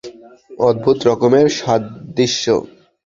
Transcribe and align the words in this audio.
অদ্ভুত 0.59 0.97
রকমের 1.07 1.47
সাদৃশ্য। 1.57 2.45